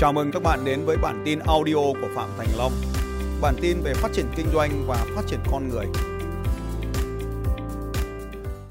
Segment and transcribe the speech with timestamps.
[0.00, 2.72] Chào mừng các bạn đến với bản tin audio của Phạm Thành Long.
[3.42, 5.86] Bản tin về phát triển kinh doanh và phát triển con người.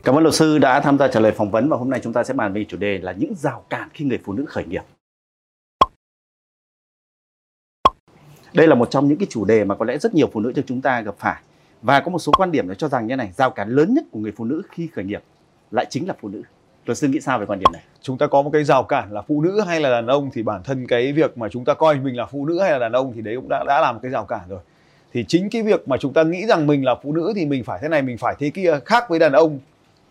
[0.04, 2.14] Cảm ơn luật sư đã tham gia trả lời phỏng vấn và hôm nay chúng
[2.14, 4.66] ta sẽ bàn về chủ đề là những rào cản khi người phụ nữ khởi
[4.66, 4.84] nghiệp.
[8.54, 10.52] Đây là một trong những cái chủ đề mà có lẽ rất nhiều phụ nữ
[10.56, 11.42] trong chúng ta gặp phải
[11.82, 14.04] và có một số quan điểm để cho rằng như này, rào cản lớn nhất
[14.12, 15.24] của người phụ nữ khi khởi nghiệp
[15.72, 16.44] lại chính là phụ nữ.
[16.90, 17.82] Luật sư nghĩ sao về quan điểm này?
[18.02, 20.44] Chúng ta có một cái rào cản là phụ nữ hay là đàn ông thì
[20.44, 22.92] bản thân cái việc mà chúng ta coi mình là phụ nữ hay là đàn
[22.92, 24.60] ông thì đấy cũng đã đã làm cái rào cản rồi.
[25.14, 27.64] Thì chính cái việc mà chúng ta nghĩ rằng mình là phụ nữ thì mình
[27.64, 29.60] phải thế này, mình phải thế kia khác với đàn ông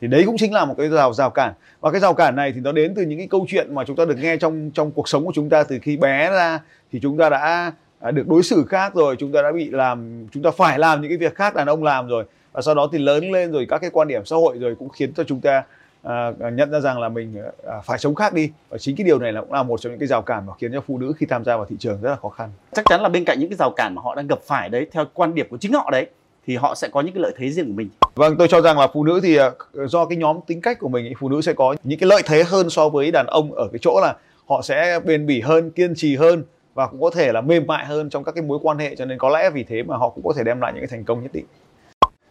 [0.00, 2.52] thì đấy cũng chính là một cái rào rào cản và cái rào cản này
[2.52, 4.90] thì nó đến từ những cái câu chuyện mà chúng ta được nghe trong trong
[4.90, 6.60] cuộc sống của chúng ta từ khi bé ra
[6.92, 10.26] thì chúng ta đã à, được đối xử khác rồi, chúng ta đã bị làm,
[10.32, 12.88] chúng ta phải làm những cái việc khác đàn ông làm rồi và sau đó
[12.92, 15.40] thì lớn lên rồi các cái quan điểm xã hội rồi cũng khiến cho chúng
[15.40, 15.62] ta
[16.02, 17.34] à, nhận ra rằng là mình
[17.66, 19.92] à, phải sống khác đi và chính cái điều này là cũng là một trong
[19.92, 22.00] những cái rào cản mà khiến cho phụ nữ khi tham gia vào thị trường
[22.00, 24.14] rất là khó khăn Chắc chắn là bên cạnh những cái rào cản mà họ
[24.14, 26.06] đang gặp phải đấy theo quan điểm của chính họ đấy
[26.46, 27.88] thì họ sẽ có những cái lợi thế riêng của mình.
[28.14, 29.38] Vâng, tôi cho rằng là phụ nữ thì
[29.74, 32.22] do cái nhóm tính cách của mình ý, phụ nữ sẽ có những cái lợi
[32.26, 35.70] thế hơn so với đàn ông ở cái chỗ là họ sẽ bền bỉ hơn,
[35.70, 38.58] kiên trì hơn và cũng có thể là mềm mại hơn trong các cái mối
[38.62, 40.72] quan hệ cho nên có lẽ vì thế mà họ cũng có thể đem lại
[40.72, 41.44] những cái thành công nhất định.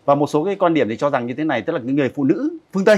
[0.05, 1.93] Và một số cái quan điểm thì cho rằng như thế này tức là cái
[1.93, 2.97] người phụ nữ phương Tây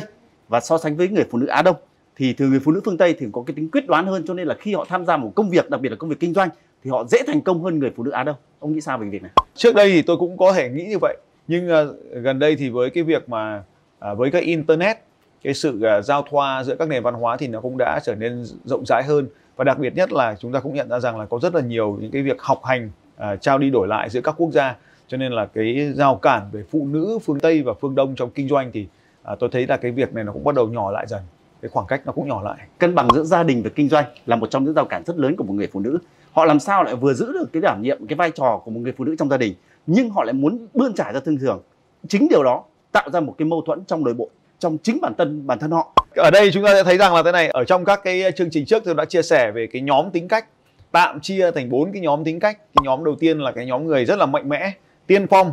[0.49, 1.75] và so sánh với người phụ nữ Á Đông
[2.15, 4.33] thì từ người phụ nữ phương Tây thì có cái tính quyết đoán hơn cho
[4.33, 6.33] nên là khi họ tham gia một công việc đặc biệt là công việc kinh
[6.33, 6.49] doanh
[6.83, 8.35] thì họ dễ thành công hơn người phụ nữ Á Đông.
[8.59, 9.31] Ông nghĩ sao về việc này?
[9.55, 11.17] Trước đây thì tôi cũng có thể nghĩ như vậy
[11.49, 13.63] nhưng uh, gần đây thì với cái việc mà
[14.11, 14.97] uh, với cái internet
[15.43, 18.15] cái sự uh, giao thoa giữa các nền văn hóa thì nó cũng đã trở
[18.15, 21.19] nên rộng rãi hơn và đặc biệt nhất là chúng ta cũng nhận ra rằng
[21.19, 24.09] là có rất là nhiều những cái việc học hành uh, trao đi đổi lại
[24.09, 24.75] giữa các quốc gia
[25.07, 28.29] cho nên là cái rào cản về phụ nữ phương Tây và phương Đông trong
[28.29, 28.87] kinh doanh thì
[29.23, 31.21] à, tôi thấy là cái việc này nó cũng bắt đầu nhỏ lại dần
[31.61, 34.05] cái khoảng cách nó cũng nhỏ lại Cân bằng giữa gia đình và kinh doanh
[34.25, 35.99] là một trong những rào cản rất lớn của một người phụ nữ.
[36.31, 38.79] Họ làm sao lại vừa giữ được cái đảm nhiệm cái vai trò của một
[38.79, 39.53] người phụ nữ trong gia đình
[39.87, 41.61] nhưng họ lại muốn bươn trải ra thương trường.
[42.07, 44.29] Chính điều đó tạo ra một cái mâu thuẫn trong nội bộ
[44.59, 45.93] trong chính bản thân bản thân họ.
[46.15, 48.49] ở đây chúng ta sẽ thấy rằng là thế này ở trong các cái chương
[48.51, 50.45] trình trước tôi đã chia sẻ về cái nhóm tính cách
[50.91, 53.85] tạm chia thành bốn cái nhóm tính cách cái nhóm đầu tiên là cái nhóm
[53.85, 54.71] người rất là mạnh mẽ
[55.07, 55.51] tiên phong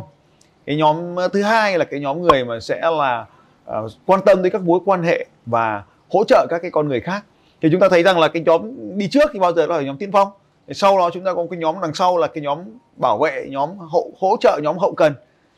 [0.65, 3.25] cái nhóm thứ hai là cái nhóm người mà sẽ là
[3.69, 6.99] uh, quan tâm tới các mối quan hệ và hỗ trợ các cái con người
[6.99, 7.25] khác.
[7.61, 9.97] Thì chúng ta thấy rằng là cái nhóm đi trước thì bao giờ là nhóm
[9.97, 10.27] tiên phong.
[10.71, 12.59] Sau đó chúng ta có cái nhóm đằng sau là cái nhóm
[12.97, 15.13] bảo vệ nhóm hậu hỗ trợ nhóm hậu cần.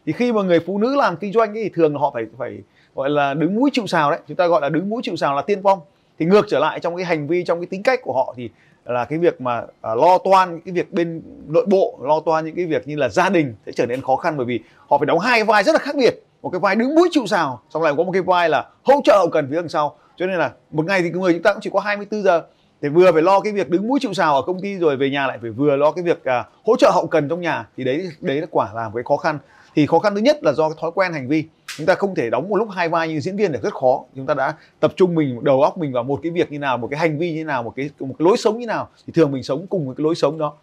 [0.05, 2.57] Thì khi mà người phụ nữ làm kinh doanh ấy, thì thường họ phải phải
[2.95, 4.19] gọi là đứng mũi chịu sào đấy.
[4.27, 5.79] Chúng ta gọi là đứng mũi chịu sào là tiên phong.
[6.19, 8.49] Thì ngược trở lại trong cái hành vi trong cái tính cách của họ thì
[8.85, 12.55] là cái việc mà à, lo toan cái việc bên nội bộ lo toan những
[12.55, 15.05] cái việc như là gia đình sẽ trở nên khó khăn bởi vì họ phải
[15.05, 17.61] đóng hai vai rất là khác biệt một cái vai đứng mũi chịu sào.
[17.69, 19.95] Xong lại có một cái vai là hỗ trợ hậu cần phía đằng sau.
[20.15, 22.43] Cho nên là một ngày thì người chúng ta cũng chỉ có 24 giờ.
[22.81, 25.09] Để vừa phải lo cái việc đứng mũi chịu sào ở công ty rồi về
[25.09, 27.67] nhà lại phải vừa lo cái việc à, hỗ trợ hậu cần trong nhà.
[27.77, 29.39] Thì đấy đấy là quả làm cái khó khăn.
[29.75, 31.43] Thì khó khăn thứ nhất là do cái thói quen hành vi.
[31.77, 34.03] Chúng ta không thể đóng một lúc hai vai như diễn viên được rất khó.
[34.15, 36.77] Chúng ta đã tập trung mình đầu óc mình vào một cái việc như nào
[36.77, 39.13] một cái hành vi như nào một cái một cái lối sống như nào thì
[39.15, 40.53] thường mình sống cùng với cái lối sống đó.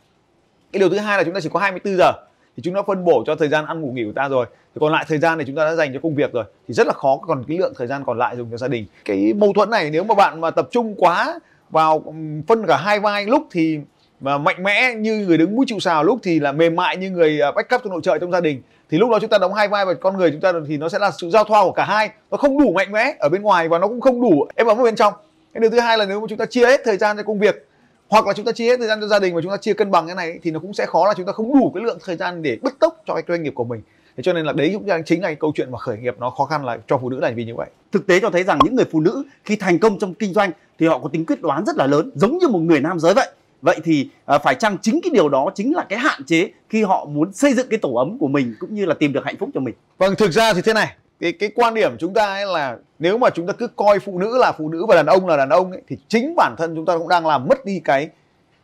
[0.72, 2.12] Cái điều thứ hai là chúng ta chỉ có 24 giờ
[2.56, 4.46] thì chúng ta phân bổ cho thời gian ăn ngủ nghỉ của ta rồi.
[4.74, 6.44] Thì còn lại thời gian này chúng ta đã dành cho công việc rồi.
[6.68, 8.86] Thì rất là khó, còn cái lượng thời gian còn lại dùng cho gia đình.
[9.04, 11.40] Cái mâu thuẫn này nếu mà bạn mà tập trung quá
[11.70, 12.14] vào
[12.48, 13.78] phân cả hai vai lúc thì
[14.20, 17.10] mà mạnh mẽ như người đứng mũi chịu sào lúc thì là mềm mại như
[17.10, 18.62] người bách backup trong nội trợ trong gia đình.
[18.90, 20.88] Thì lúc đó chúng ta đóng hai vai và con người chúng ta thì nó
[20.88, 22.10] sẽ là sự giao thoa của cả hai.
[22.30, 24.74] Nó không đủ mạnh mẽ ở bên ngoài và nó cũng không đủ em ở
[24.74, 25.14] bên trong.
[25.54, 27.38] Cái điều thứ hai là nếu mà chúng ta chia hết thời gian cho công
[27.38, 27.65] việc
[28.08, 29.74] hoặc là chúng ta chia hết thời gian cho gia đình và chúng ta chia
[29.74, 31.84] cân bằng cái này thì nó cũng sẽ khó là chúng ta không đủ cái
[31.84, 33.82] lượng thời gian để bứt tốc cho cái doanh nghiệp của mình
[34.16, 36.30] thế cho nên là đấy cũng chính là cái câu chuyện mà khởi nghiệp nó
[36.30, 38.58] khó khăn là cho phụ nữ là vì như vậy Thực tế cho thấy rằng
[38.64, 41.42] những người phụ nữ khi thành công trong kinh doanh thì họ có tính quyết
[41.42, 43.28] đoán rất là lớn giống như một người nam giới vậy.
[43.62, 46.82] Vậy thì à, phải chăng chính cái điều đó chính là cái hạn chế khi
[46.82, 49.36] họ muốn xây dựng cái tổ ấm của mình cũng như là tìm được hạnh
[49.38, 49.74] phúc cho mình.
[49.98, 53.18] Vâng, thực ra thì thế này, cái cái quan điểm chúng ta ấy là nếu
[53.18, 55.48] mà chúng ta cứ coi phụ nữ là phụ nữ và đàn ông là đàn
[55.48, 58.08] ông ấy, thì chính bản thân chúng ta cũng đang làm mất đi cái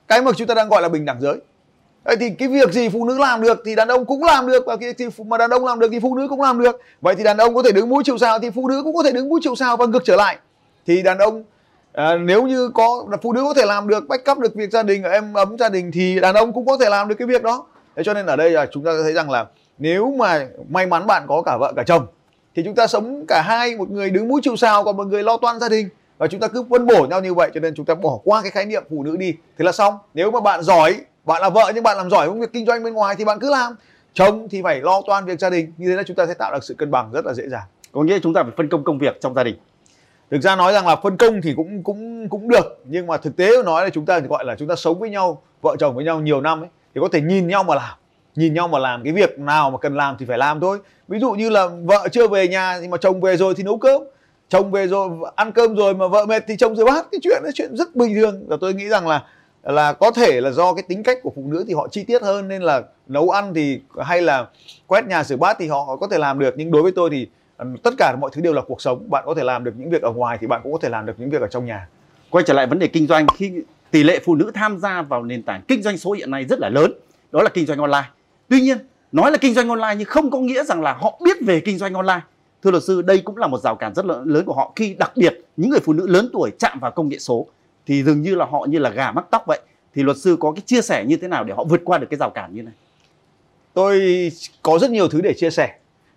[0.08, 1.36] cái mà chúng ta đang gọi là bình đẳng giới.
[2.04, 4.66] Vậy thì cái việc gì phụ nữ làm được thì đàn ông cũng làm được
[4.66, 6.80] và cái gì mà đàn ông làm được thì phụ nữ cũng làm được.
[7.00, 9.02] Vậy thì đàn ông có thể đứng mũi chịu sào thì phụ nữ cũng có
[9.02, 10.38] thể đứng mũi chịu sào và ngược trở lại.
[10.86, 11.44] Thì đàn ông
[11.92, 15.02] à, nếu như có phụ nữ có thể làm được backup được việc gia đình
[15.02, 17.66] em ấm gia đình thì đàn ông cũng có thể làm được cái việc đó.
[17.96, 19.46] Thế cho nên ở đây là chúng ta thấy rằng là
[19.78, 22.06] nếu mà may mắn bạn có cả vợ cả chồng
[22.54, 25.22] thì chúng ta sống cả hai một người đứng mũi chịu sào còn một người
[25.22, 25.88] lo toan gia đình.
[26.18, 28.42] Và chúng ta cứ phân bổ nhau như vậy cho nên chúng ta bỏ qua
[28.42, 29.34] cái khái niệm phụ nữ đi.
[29.58, 29.98] Thế là xong.
[30.14, 32.84] Nếu mà bạn giỏi bạn là vợ nhưng bạn làm giỏi công việc kinh doanh
[32.84, 33.76] bên ngoài thì bạn cứ làm.
[34.14, 35.72] Chồng thì phải lo toan việc gia đình.
[35.76, 37.66] Như thế là chúng ta sẽ tạo được sự cân bằng rất là dễ dàng.
[37.92, 39.56] Có nghĩa chúng ta phải phân công công việc trong gia đình.
[40.30, 42.82] thực ra nói rằng là phân công thì cũng cũng cũng được.
[42.84, 45.42] Nhưng mà thực tế nói là chúng ta gọi là chúng ta sống với nhau
[45.62, 47.98] vợ chồng với nhau nhiều năm ấy thì có thể nhìn nhau mà làm
[48.36, 50.78] nhìn nhau mà làm cái việc nào mà cần làm thì phải làm thôi.
[51.08, 53.78] Ví dụ như là vợ chưa về nhà nhưng mà chồng về rồi thì nấu
[53.78, 54.02] cơm.
[54.48, 57.06] Chồng về rồi ăn cơm rồi mà vợ mệt thì chồng rửa bát.
[57.12, 58.44] Cái chuyện đó chuyện rất bình thường.
[58.48, 59.24] Và tôi nghĩ rằng là
[59.62, 62.22] là có thể là do cái tính cách của phụ nữ thì họ chi tiết
[62.22, 64.46] hơn nên là nấu ăn thì hay là
[64.86, 66.54] quét nhà rửa bát thì họ có thể làm được.
[66.56, 67.28] Nhưng đối với tôi thì
[67.82, 69.10] tất cả mọi thứ đều là cuộc sống.
[69.10, 71.06] Bạn có thể làm được những việc ở ngoài thì bạn cũng có thể làm
[71.06, 71.88] được những việc ở trong nhà.
[72.30, 73.26] Quay trở lại vấn đề kinh doanh.
[73.36, 73.52] Khi
[73.90, 76.58] tỷ lệ phụ nữ tham gia vào nền tảng kinh doanh số hiện nay rất
[76.58, 76.92] là lớn.
[77.32, 78.08] Đó là kinh doanh online
[78.52, 78.78] tuy nhiên,
[79.12, 81.78] nói là kinh doanh online nhưng không có nghĩa rằng là họ biết về kinh
[81.78, 82.20] doanh online.
[82.62, 85.12] Thưa luật sư, đây cũng là một rào cản rất lớn của họ khi đặc
[85.16, 87.46] biệt những người phụ nữ lớn tuổi chạm vào công nghệ số
[87.86, 89.60] thì dường như là họ như là gà mắc tóc vậy.
[89.94, 92.06] Thì luật sư có cái chia sẻ như thế nào để họ vượt qua được
[92.10, 92.74] cái rào cản như này?
[93.74, 94.30] Tôi
[94.62, 95.76] có rất nhiều thứ để chia sẻ,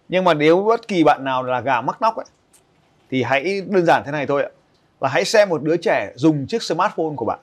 [0.10, 2.26] nhưng mà nếu bất kỳ bạn nào là gà mắc tóc ấy,
[3.12, 4.50] thì hãy đơn giản thế này thôi ạ.
[5.02, 7.40] Là hãy xem một đứa trẻ dùng chiếc smartphone của bạn.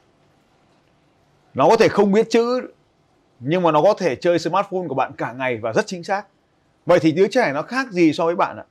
[1.54, 2.60] Nó có thể không biết chữ
[3.44, 6.26] nhưng mà nó có thể chơi smartphone của bạn cả ngày và rất chính xác.
[6.86, 8.64] Vậy thì đứa trẻ nó khác gì so với bạn ạ?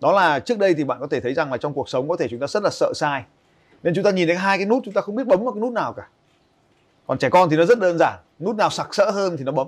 [0.00, 2.16] Đó là trước đây thì bạn có thể thấy rằng là trong cuộc sống có
[2.16, 3.24] thể chúng ta rất là sợ sai.
[3.82, 5.60] Nên chúng ta nhìn thấy hai cái nút chúng ta không biết bấm vào cái
[5.60, 6.08] nút nào cả.
[7.06, 9.52] Còn trẻ con thì nó rất đơn giản nút nào sặc sỡ hơn thì nó
[9.52, 9.66] bấm.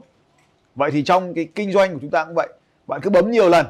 [0.74, 2.48] Vậy thì trong cái kinh doanh của chúng ta cũng vậy
[2.86, 3.66] bạn cứ bấm nhiều lần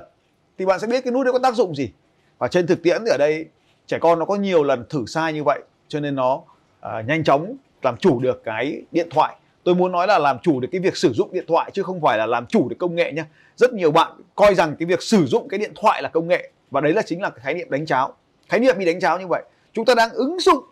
[0.58, 1.90] thì bạn sẽ biết cái nút đấy có tác dụng gì.
[2.38, 3.46] Và trên thực tiễn thì ở đây
[3.86, 7.24] trẻ con nó có nhiều lần thử sai như vậy cho nên nó uh, nhanh
[7.24, 10.80] chóng làm chủ được cái điện thoại tôi muốn nói là làm chủ được cái
[10.80, 13.24] việc sử dụng điện thoại chứ không phải là làm chủ được công nghệ nhé
[13.56, 16.50] rất nhiều bạn coi rằng cái việc sử dụng cái điện thoại là công nghệ,
[16.70, 18.14] và đấy là chính là cái khái niệm đánh cháo.
[18.48, 20.64] Khái niệm bị đánh cháo như vậy, chúng ta đang ứng dụng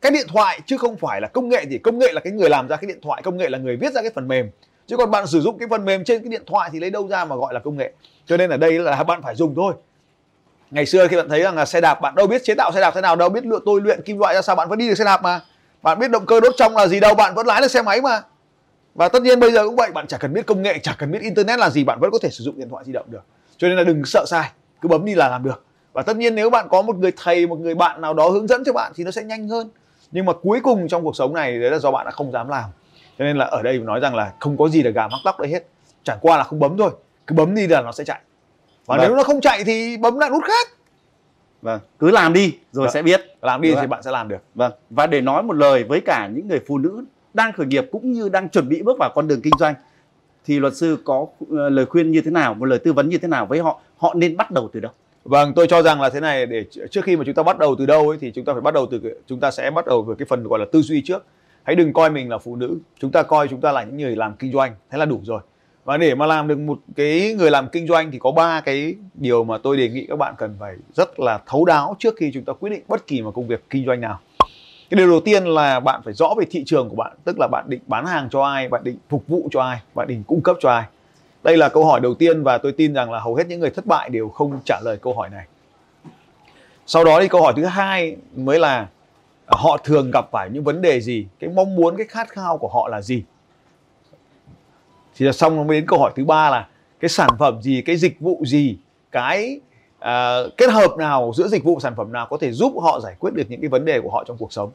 [0.00, 2.50] cái điện thoại chứ không phải là công nghệ thì công nghệ là cái người
[2.50, 4.50] làm ra cái điện thoại, công nghệ là người viết ra cái phần mềm.
[4.86, 7.08] Chứ còn bạn sử dụng cái phần mềm trên cái điện thoại thì lấy đâu
[7.08, 7.92] ra mà gọi là công nghệ?
[8.26, 9.74] Cho nên ở đây là bạn phải dùng thôi.
[10.70, 12.80] Ngày xưa khi bạn thấy rằng là xe đạp, bạn đâu biết chế tạo xe
[12.80, 14.88] đạp thế nào đâu, biết luyện tôi luyện kim loại ra sao, bạn vẫn đi
[14.88, 15.40] được xe đạp mà
[15.84, 18.00] bạn biết động cơ đốt trong là gì đâu bạn vẫn lái được xe máy
[18.00, 18.22] mà.
[18.94, 21.10] Và tất nhiên bây giờ cũng vậy bạn chả cần biết công nghệ chả cần
[21.10, 23.22] biết internet là gì bạn vẫn có thể sử dụng điện thoại di động được.
[23.56, 24.50] Cho nên là đừng sợ sai
[24.80, 25.64] cứ bấm đi là làm được.
[25.92, 28.46] Và tất nhiên nếu bạn có một người thầy một người bạn nào đó hướng
[28.46, 29.70] dẫn cho bạn thì nó sẽ nhanh hơn.
[30.12, 32.48] Nhưng mà cuối cùng trong cuộc sống này đấy là do bạn đã không dám
[32.48, 32.64] làm.
[33.18, 35.40] Cho nên là ở đây nói rằng là không có gì là gà mắc tóc
[35.40, 35.66] đấy hết.
[36.04, 36.90] Chẳng qua là không bấm thôi
[37.26, 38.20] cứ bấm đi là nó sẽ chạy.
[38.86, 39.06] Và vâng.
[39.06, 40.68] nếu nó không chạy thì bấm lại nút khác
[41.64, 42.92] vâng cứ làm đi rồi vâng.
[42.92, 45.56] sẽ biết làm đi Đúng thì bạn sẽ làm được vâng và để nói một
[45.56, 48.82] lời với cả những người phụ nữ đang khởi nghiệp cũng như đang chuẩn bị
[48.82, 49.74] bước vào con đường kinh doanh
[50.44, 53.18] thì luật sư có ờ, lời khuyên như thế nào một lời tư vấn như
[53.18, 54.92] thế nào với họ họ nên bắt đầu từ đâu
[55.24, 57.76] Vâng, tôi cho rằng là thế này để trước khi mà chúng ta bắt đầu
[57.78, 60.02] từ đâu ấy thì chúng ta phải bắt đầu từ chúng ta sẽ bắt đầu
[60.02, 61.24] với cái phần gọi là tư duy trước.
[61.62, 64.16] Hãy đừng coi mình là phụ nữ, chúng ta coi chúng ta là những người
[64.16, 65.40] làm kinh doanh, thế là đủ rồi.
[65.84, 68.94] Và để mà làm được một cái người làm kinh doanh thì có ba cái
[69.14, 72.30] điều mà tôi đề nghị các bạn cần phải rất là thấu đáo trước khi
[72.34, 74.20] chúng ta quyết định bất kỳ một công việc kinh doanh nào.
[74.90, 77.48] Cái điều đầu tiên là bạn phải rõ về thị trường của bạn, tức là
[77.52, 80.40] bạn định bán hàng cho ai, bạn định phục vụ cho ai, bạn định cung
[80.40, 80.84] cấp cho ai.
[81.42, 83.70] Đây là câu hỏi đầu tiên và tôi tin rằng là hầu hết những người
[83.70, 85.46] thất bại đều không trả lời câu hỏi này.
[86.86, 88.88] Sau đó thì câu hỏi thứ hai mới là
[89.46, 91.26] ờ, họ thường gặp phải những vấn đề gì?
[91.40, 93.22] Cái mong muốn cái khát khao của họ là gì?
[95.16, 96.68] Thì là xong mới đến câu hỏi thứ ba là
[97.00, 98.76] cái sản phẩm gì cái dịch vụ gì
[99.12, 99.60] cái
[99.98, 103.14] uh, kết hợp nào giữa dịch vụ sản phẩm nào có thể giúp họ giải
[103.18, 104.70] quyết được những cái vấn đề của họ trong cuộc sống?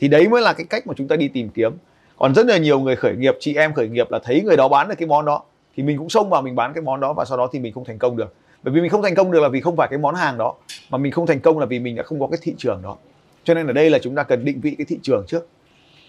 [0.00, 1.72] Thì đấy mới là cái cách mà chúng ta đi tìm kiếm.
[2.18, 4.68] Còn rất là nhiều người khởi nghiệp chị em khởi nghiệp là thấy người đó
[4.68, 5.42] bán được cái món đó
[5.76, 7.72] thì mình cũng xông vào mình bán cái món đó và sau đó thì mình
[7.72, 8.34] không thành công được.
[8.62, 10.54] Bởi vì mình không thành công được là vì không phải cái món hàng đó
[10.90, 12.96] mà mình không thành công là vì mình đã không có cái thị trường đó.
[13.44, 15.48] Cho nên ở đây là chúng ta cần định vị cái thị trường trước.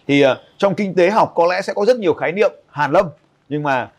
[0.08, 2.92] Thì uh, trong kinh tế học có lẽ sẽ có rất nhiều khái niệm hàn
[2.92, 3.06] lâm
[3.52, 3.90] nhưng mà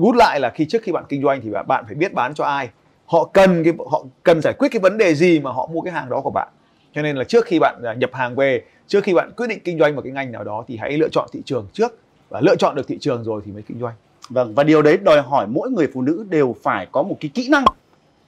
[0.00, 2.44] uh, lại là khi trước khi bạn kinh doanh thì bạn phải biết bán cho
[2.44, 2.68] ai.
[3.06, 5.92] Họ cần cái họ cần giải quyết cái vấn đề gì mà họ mua cái
[5.92, 6.48] hàng đó của bạn.
[6.94, 9.58] Cho nên là trước khi bạn à, nhập hàng về trước khi bạn quyết định
[9.64, 11.98] kinh doanh một cái ngành nào đó thì hãy lựa chọn thị trường trước.
[12.28, 13.94] Và lựa chọn được thị trường rồi thì mới kinh doanh.
[14.28, 17.30] Vâng và điều đấy đòi hỏi mỗi người phụ nữ đều phải có một cái
[17.34, 17.64] kỹ năng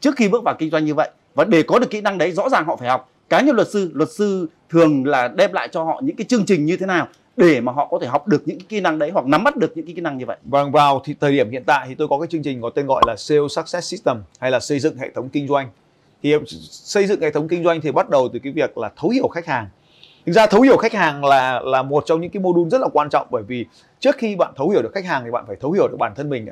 [0.01, 1.11] trước khi bước vào kinh doanh như vậy.
[1.35, 3.11] Và để có được kỹ năng đấy rõ ràng họ phải học.
[3.29, 6.47] Cá nhân luật sư luật sư thường là đem lại cho họ những cái chương
[6.47, 7.09] trình như thế nào
[7.41, 9.77] để mà họ có thể học được những kỹ năng đấy hoặc nắm bắt được
[9.77, 10.37] những kỹ năng như vậy.
[10.45, 12.87] Vâng vào thì thời điểm hiện tại thì tôi có cái chương trình có tên
[12.87, 15.71] gọi là Sales Success System hay là xây dựng hệ thống kinh doanh.
[16.23, 16.35] Thì
[16.71, 19.29] xây dựng hệ thống kinh doanh thì bắt đầu từ cái việc là thấu hiểu
[19.29, 19.69] khách hàng
[20.27, 22.89] thực ra thấu hiểu khách hàng là là một trong những cái module rất là
[22.93, 23.67] quan trọng bởi vì
[24.01, 26.13] trước khi bạn thấu hiểu được khách hàng thì bạn phải thấu hiểu được bản
[26.17, 26.47] thân mình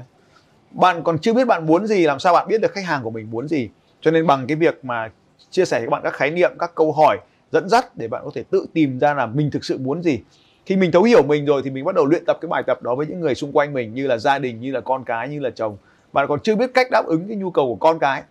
[0.71, 3.11] bạn còn chưa biết bạn muốn gì, làm sao bạn biết được khách hàng của
[3.11, 3.69] mình muốn gì
[4.01, 5.11] cho nên bằng cái việc mà
[5.51, 7.19] chia sẻ với các bạn các khái niệm, các câu hỏi,
[7.53, 10.21] dẫn dắt để bạn có thể tự tìm ra là mình thực sự muốn gì
[10.69, 12.83] khi mình thấu hiểu mình rồi thì mình bắt đầu luyện tập cái bài tập
[12.83, 15.29] đó với những người xung quanh mình, như là gia đình, như là con cái,
[15.29, 15.77] như là chồng.
[16.13, 18.23] Bạn còn chưa biết cách đáp ứng cái nhu cầu của con cái,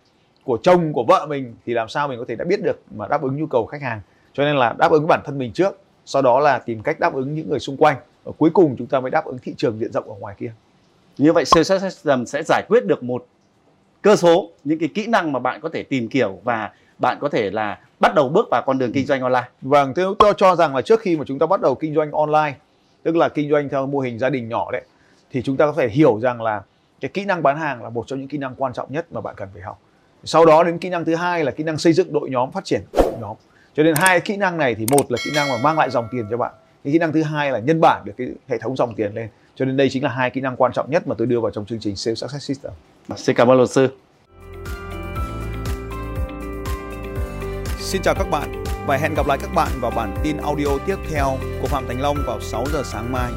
[0.44, 3.08] của chồng, của vợ mình thì làm sao mình có thể đã biết được mà
[3.08, 4.00] đáp ứng nhu cầu khách hàng.
[4.32, 7.14] Cho nên là đáp ứng bản thân mình trước, sau đó là tìm cách đáp
[7.14, 7.96] ứng những người xung quanh.
[8.24, 10.52] Và cuối cùng chúng ta mới đáp ứng thị trường diện rộng ở ngoài kia.
[11.18, 13.26] Như vậy sales system sẽ giải quyết được một
[14.02, 17.28] cơ số những cái kỹ năng mà bạn có thể tìm kiểu và bạn có
[17.28, 19.48] thể là bắt đầu bước vào con đường kinh doanh online.
[19.62, 22.12] Vâng tôi, tôi cho rằng là trước khi mà chúng ta bắt đầu kinh doanh
[22.12, 22.54] online
[23.02, 24.82] tức là kinh doanh theo mô hình gia đình nhỏ đấy
[25.30, 26.62] thì chúng ta có thể hiểu rằng là
[27.00, 29.20] cái kỹ năng bán hàng là một trong những kỹ năng quan trọng nhất mà
[29.20, 29.80] bạn cần phải học.
[30.24, 32.64] Sau đó đến kỹ năng thứ hai là kỹ năng xây dựng đội nhóm phát
[32.64, 33.36] triển đội nhóm.
[33.74, 36.08] Cho nên hai kỹ năng này thì một là kỹ năng mà mang lại dòng
[36.10, 36.52] tiền cho bạn
[36.84, 39.28] cái kỹ năng thứ hai là nhân bản được cái hệ thống dòng tiền lên
[39.58, 41.50] cho nên đây chính là hai kỹ năng quan trọng nhất mà tôi đưa vào
[41.50, 42.72] trong chương trình Sales Success System
[43.16, 43.88] xin cảm ơn luật sư
[47.78, 50.96] Xin chào các bạn và hẹn gặp lại các bạn vào bản tin audio tiếp
[51.10, 53.32] theo của Phạm Thành Long vào 6 giờ sáng mai.